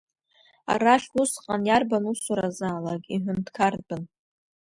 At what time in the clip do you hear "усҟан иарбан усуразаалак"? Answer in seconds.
1.21-3.03